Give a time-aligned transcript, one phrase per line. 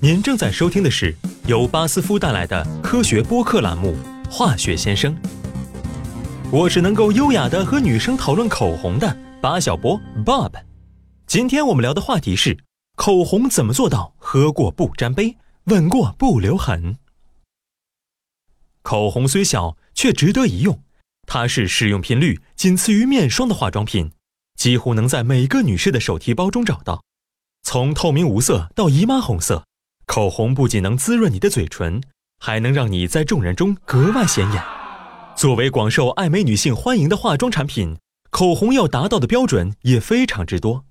[0.00, 1.12] 您正在收听的是
[1.48, 3.96] 由巴斯夫带来的科学播客栏目
[4.30, 5.12] 《化学先生》。
[6.52, 10.52] 我是能够优雅的和女生讨论口红的巴小波 Bob。
[11.26, 12.56] 今天我们聊的话题是
[12.94, 16.98] 口红怎么做到喝过不沾杯，吻过不留痕。
[18.82, 20.80] 口红虽小，却值得一用。
[21.26, 24.12] 它是使用频率仅次于面霜的化妆品，
[24.54, 27.02] 几乎能在每个女士的手提包中找到。
[27.64, 29.64] 从透明无色到姨妈红色，
[30.08, 32.00] 口红不仅能滋润你的嘴唇，
[32.40, 34.64] 还能让你在众人中格外显眼。
[35.36, 37.98] 作为广受爱美女性欢迎的化妆产品，
[38.30, 40.86] 口红要达到的标准也非常之多。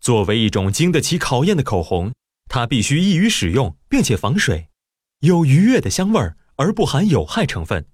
[0.00, 2.12] 作为一种经得起考验的口红，
[2.48, 4.68] 它必须易于使用，并且防水，
[5.20, 7.86] 有愉悦的香味儿，而不含有害成分。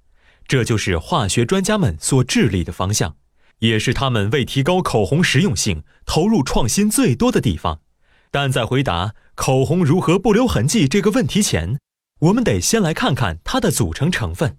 [0.48, 3.16] 这就是化学专家们所致力的方向。
[3.58, 7.80] 也是他们为提高口红实用性投入创新最多的地方，
[8.30, 11.80] 但在回答口红如何不留痕迹这个问题前，
[12.20, 14.58] 我们得先来看看它的组成成分。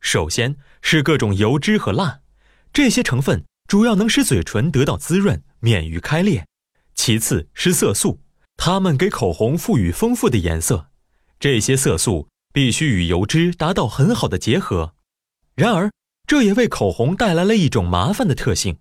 [0.00, 2.20] 首先是各种油脂和蜡，
[2.72, 6.46] 这些成分主要能使嘴唇得到滋润，免于开裂。
[6.94, 8.20] 其次是色素，
[8.56, 10.90] 它们给口红赋予丰富的颜色。
[11.40, 14.94] 这些色素必须与油脂达到很好的结合。
[15.54, 15.90] 然而，
[16.26, 18.78] 这也为口红带来了一种麻烦的特性，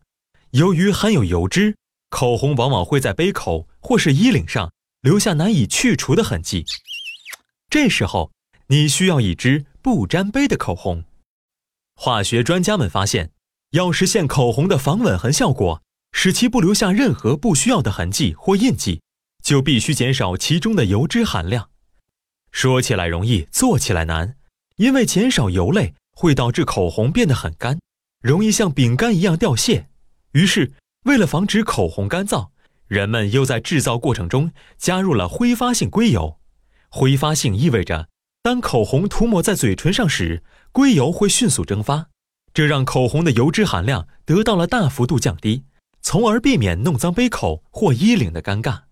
[0.52, 1.78] 由于含有油脂，
[2.10, 6.66] 口红往往会在杯口或是衣领上留下难以去除的痕迹。
[7.70, 8.34] 这时候，
[8.68, 11.06] 你需要一支不沾杯的口红。
[11.96, 13.32] 化学专家们发现，
[13.72, 19.00] 要实现口红的防吻痕效果，使其不留下任何不需要的痕迹或印记，
[19.42, 21.70] 就必须减少其中的油脂含量。
[22.52, 24.36] 说起来容易，做起来难，
[24.76, 25.94] 因为减少油类。
[26.20, 27.80] 会导致口红变得很干，
[28.24, 29.88] 容易像饼干一样掉屑。
[30.32, 32.50] 于是，为了防止口红干燥，
[32.88, 36.40] 人们又在制造过程中加入了挥发性硅油。
[36.90, 38.08] 挥发性意味着，
[38.42, 42.08] 当口红涂抹在嘴唇上时，硅油会迅速蒸发，
[42.54, 45.66] 这让口红的油脂含量得到了大幅度降低，
[46.02, 48.84] 从而避免弄脏杯口或衣领的尴尬。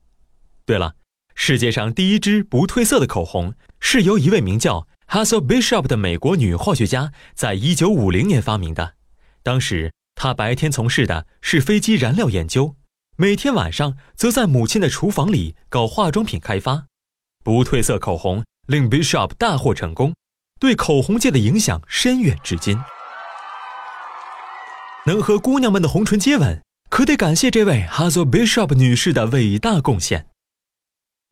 [0.66, 0.96] 对了，
[1.34, 4.88] 世界上第一支不褪色的口红是由一位名叫。
[5.08, 8.96] Hazel Bishop 的美国女化学家在1950年发明的。
[9.44, 12.76] 当时她白天从事的是飞机燃料研究，
[13.18, 16.88] 每天晚上则在母亲的厨房里搞化妆品开发。
[17.46, 20.14] 不褪色口红令 Bishop 大获成功，
[20.60, 22.78] 对口红界的影响深远至今。
[25.06, 30.28] 能和姑娘们的红唇接吻，可得感谢这位 Hazel Bishop 女士的伟大贡献。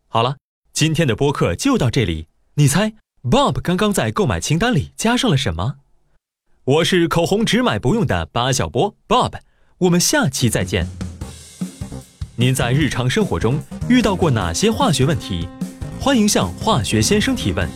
[0.07, 0.37] 好了，
[0.71, 2.27] 今天的播客就到这里。
[2.53, 5.79] 你猜？Bob 刚刚在购买清单里加上了什么？
[6.63, 9.41] 我是口红只买不用的八小波 Bob，
[9.79, 10.87] 我们下期再见。
[12.35, 15.47] 您在日常生活中遇到过哪些化学问题？
[15.99, 17.69] 欢迎向化学先生提问。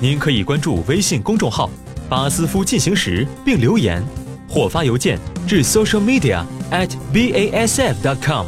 [0.00, 1.68] 您可以关注微信公众号
[2.08, 4.02] “巴斯夫进行时”并留言，
[4.48, 8.46] 或发邮件至 social media at basf.com。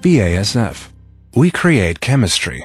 [0.00, 0.74] BASF,
[1.34, 2.62] we create chemistry.